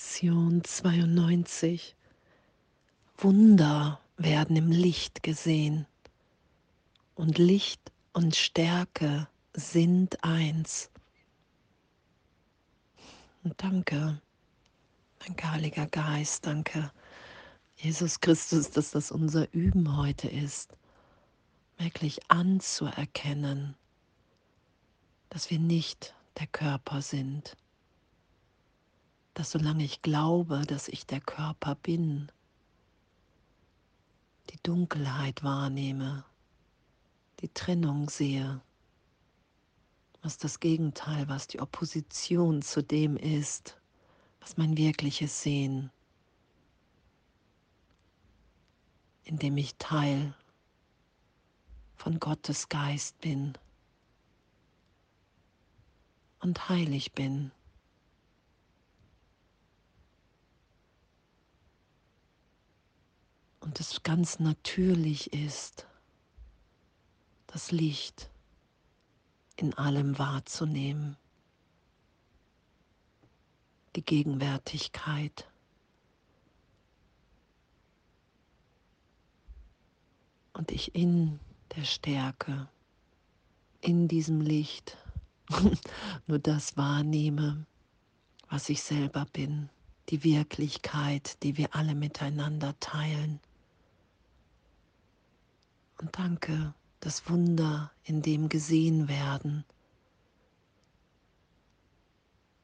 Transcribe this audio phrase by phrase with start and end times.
[0.00, 1.94] Lektion 92.
[3.18, 5.86] Wunder werden im Licht gesehen
[7.16, 10.90] und Licht und Stärke sind eins.
[13.44, 14.22] Und danke,
[15.18, 16.90] danke Heiliger Geist, danke
[17.76, 20.78] Jesus Christus, dass das unser Üben heute ist,
[21.76, 23.76] wirklich anzuerkennen,
[25.28, 27.54] dass wir nicht der Körper sind,
[29.40, 32.30] dass solange ich glaube, dass ich der Körper bin,
[34.50, 36.26] die Dunkelheit wahrnehme,
[37.40, 38.60] die Trennung sehe,
[40.20, 43.78] was das Gegenteil, was die Opposition zu dem ist,
[44.40, 45.90] was mein wirkliches Sehen,
[49.24, 50.34] indem ich Teil
[51.96, 53.54] von Gottes Geist bin
[56.40, 57.52] und heilig bin.
[63.70, 65.86] Und es ganz natürlich ist,
[67.46, 68.28] das Licht
[69.54, 71.16] in allem wahrzunehmen,
[73.94, 75.48] die Gegenwärtigkeit.
[80.52, 81.38] Und ich in
[81.76, 82.68] der Stärke,
[83.80, 84.96] in diesem Licht
[86.26, 87.66] nur das wahrnehme,
[88.48, 89.70] was ich selber bin,
[90.08, 93.38] die Wirklichkeit, die wir alle miteinander teilen.
[96.00, 99.64] Und danke, das Wunder, in dem gesehen werden,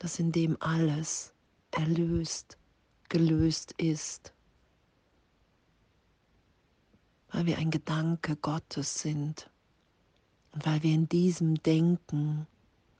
[0.00, 1.32] dass in dem alles
[1.70, 2.58] erlöst,
[3.08, 4.32] gelöst ist,
[7.30, 9.48] weil wir ein Gedanke Gottes sind.
[10.52, 12.48] Und weil wir in diesem Denken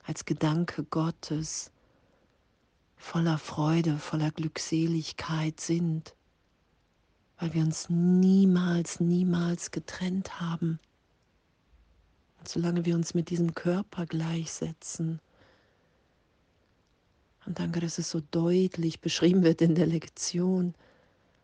[0.04, 1.72] als Gedanke Gottes
[2.96, 6.14] voller Freude, voller Glückseligkeit sind,
[7.40, 10.78] weil wir uns niemals, niemals getrennt haben.
[12.38, 15.20] Und solange wir uns mit diesem Körper gleichsetzen,
[17.46, 20.74] und danke, dass es so deutlich beschrieben wird in der Lektion,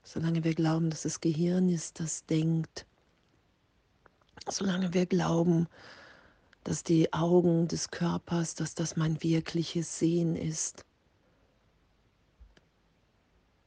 [0.05, 2.87] solange wir glauben, dass das Gehirn ist, das denkt,
[4.49, 5.67] solange wir glauben,
[6.65, 10.86] dass die Augen des Körpers, dass das mein wirkliches Sehen ist.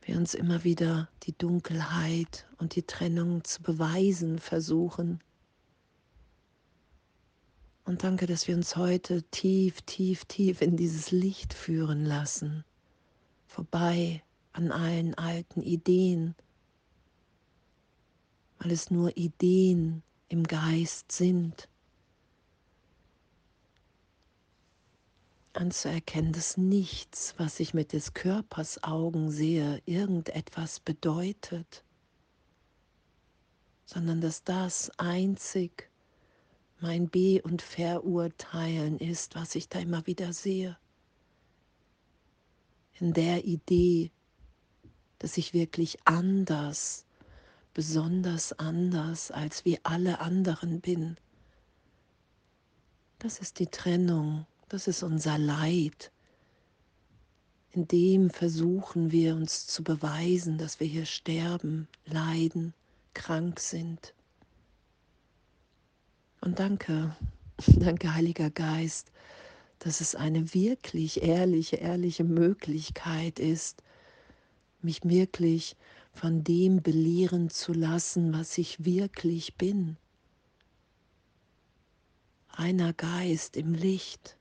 [0.09, 5.19] Wir uns immer wieder die Dunkelheit und die Trennung zu beweisen versuchen.
[7.85, 12.65] Und danke, dass wir uns heute tief, tief, tief in dieses Licht führen lassen,
[13.45, 16.33] vorbei an allen alten Ideen,
[18.57, 21.69] weil es nur Ideen im Geist sind
[25.59, 31.83] anzuerkennen, dass nichts, was ich mit des Körpers Augen sehe, irgendetwas bedeutet,
[33.85, 35.89] sondern dass das einzig
[36.79, 40.77] mein Be- und Verurteilen ist, was ich da immer wieder sehe.
[42.99, 44.11] In der Idee,
[45.19, 47.05] dass ich wirklich anders,
[47.73, 51.17] besonders anders als wie alle anderen bin.
[53.19, 56.11] Das ist die Trennung das ist unser Leid.
[57.71, 62.73] In dem versuchen wir uns zu beweisen, dass wir hier sterben, leiden,
[63.13, 64.13] krank sind.
[66.41, 67.15] Und danke,
[67.67, 69.11] danke Heiliger Geist,
[69.79, 73.83] dass es eine wirklich ehrliche, ehrliche Möglichkeit ist,
[74.81, 75.75] mich wirklich
[76.13, 79.97] von dem belehren zu lassen, was ich wirklich bin.
[82.51, 84.38] Reiner Geist im Licht.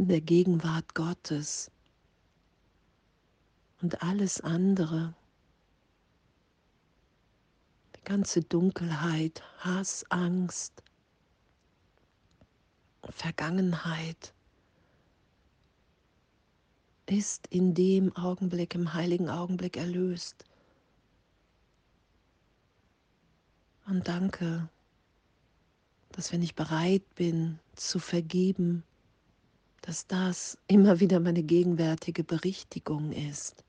[0.00, 1.70] In der Gegenwart Gottes.
[3.82, 5.12] Und alles andere,
[7.96, 10.82] die ganze Dunkelheit, Hass, Angst,
[13.10, 14.32] Vergangenheit,
[17.04, 20.46] ist in dem Augenblick, im heiligen Augenblick erlöst.
[23.84, 24.66] Und danke,
[26.12, 28.82] dass wenn ich bereit bin zu vergeben,
[29.90, 33.64] dass das immer wieder meine gegenwärtige Berichtigung ist.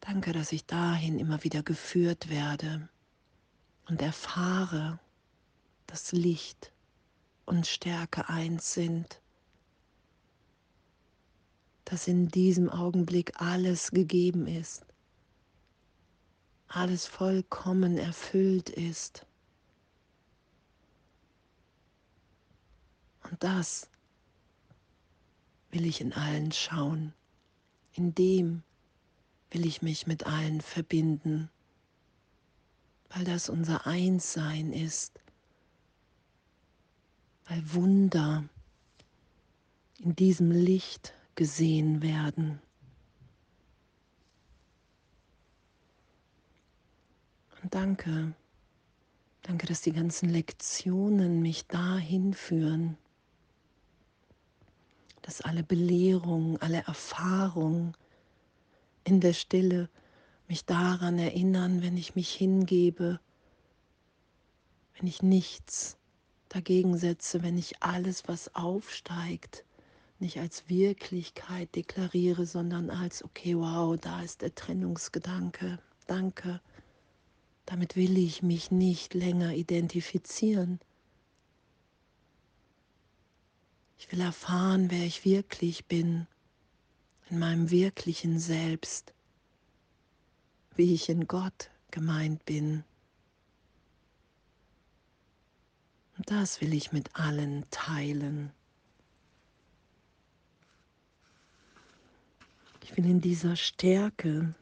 [0.00, 2.88] Danke, dass ich dahin immer wieder geführt werde
[3.86, 4.98] und erfahre,
[5.86, 6.72] dass Licht
[7.46, 9.20] und Stärke eins sind,
[11.84, 14.84] dass in diesem Augenblick alles gegeben ist,
[16.66, 19.27] alles vollkommen erfüllt ist
[23.38, 23.88] das
[25.70, 27.12] will ich in allen schauen.
[27.92, 28.62] In dem
[29.50, 31.50] will ich mich mit allen verbinden,
[33.10, 35.20] weil das unser Einssein ist,
[37.46, 38.44] weil Wunder
[39.98, 42.60] in diesem Licht gesehen werden.
[47.62, 48.34] Und danke,
[49.42, 52.96] danke, dass die ganzen Lektionen mich dahin führen,
[55.28, 57.94] dass alle Belehrungen, alle Erfahrungen
[59.04, 59.90] in der Stille
[60.48, 63.20] mich daran erinnern, wenn ich mich hingebe,
[64.96, 65.98] wenn ich nichts
[66.48, 69.66] dagegen setze, wenn ich alles, was aufsteigt,
[70.18, 76.62] nicht als Wirklichkeit deklariere, sondern als, okay, wow, da ist der Trennungsgedanke, danke.
[77.66, 80.80] Damit will ich mich nicht länger identifizieren.
[83.98, 86.26] Ich will erfahren, wer ich wirklich bin,
[87.30, 89.12] in meinem wirklichen Selbst,
[90.76, 92.84] wie ich in Gott gemeint bin.
[96.16, 98.52] Und das will ich mit allen teilen.
[102.82, 104.54] Ich will in dieser Stärke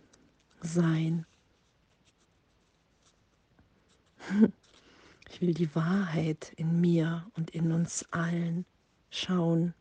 [0.60, 1.26] sein.
[5.28, 8.64] Ich will die Wahrheit in mir und in uns allen
[9.16, 9.74] schauen.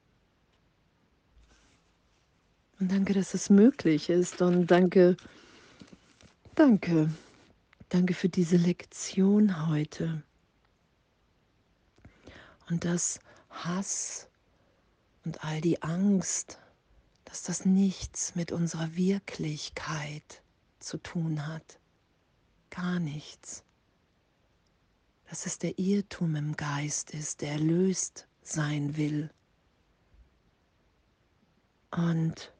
[2.79, 4.41] Und danke, dass es möglich ist.
[4.41, 5.15] Und danke,
[6.55, 7.09] danke,
[7.89, 10.23] danke für diese Lektion heute.
[12.69, 14.27] Und dass Hass
[15.23, 16.59] und all die Angst
[17.35, 20.41] dass das nichts mit unserer Wirklichkeit
[20.79, 21.79] zu tun hat.
[22.69, 23.61] Gar nichts.
[25.29, 29.30] Dass es der Irrtum im Geist ist, der erlöst sein will.
[31.92, 32.51] Und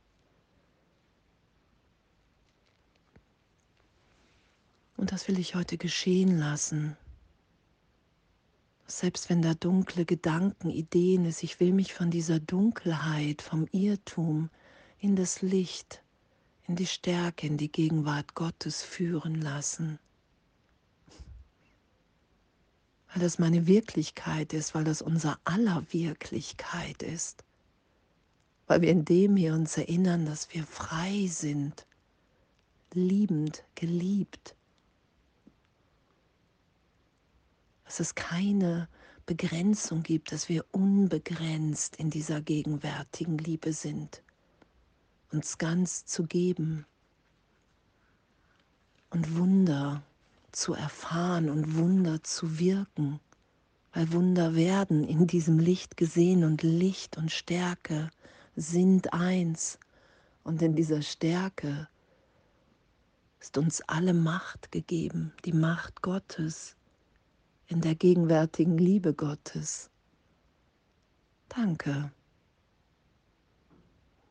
[4.98, 6.98] Und das will ich heute geschehen lassen.
[8.88, 14.50] Selbst wenn da dunkle Gedanken, Ideen ist, ich will mich von dieser Dunkelheit, vom Irrtum,
[15.00, 16.02] in das Licht,
[16.68, 20.00] in die Stärke, in die Gegenwart Gottes führen lassen.
[23.16, 27.46] Weil das meine Wirklichkeit ist, weil das unser aller Wirklichkeit ist.
[28.68, 31.88] Weil wir in dem hier uns erinnern, dass wir frei sind,
[32.92, 34.54] liebend, geliebt.
[37.86, 38.90] Dass es keine
[39.26, 44.22] Begrenzung gibt, dass wir unbegrenzt in dieser gegenwärtigen Liebe sind
[45.36, 46.86] uns ganz zu geben
[49.10, 50.02] und Wunder
[50.56, 53.20] zu erfahren und Wunder zu wirken,
[53.94, 58.10] weil Wunder werden in diesem Licht gesehen und Licht und Stärke
[58.56, 59.80] sind eins
[60.44, 61.88] und in dieser Stärke
[63.40, 66.76] ist uns alle Macht gegeben, die Macht Gottes
[67.68, 69.90] in der gegenwärtigen Liebe Gottes.
[71.50, 72.12] Danke.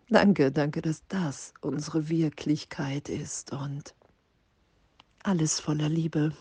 [0.09, 3.95] Danke, danke, dass das unsere Wirklichkeit ist und
[5.25, 6.33] alles voller Liebe.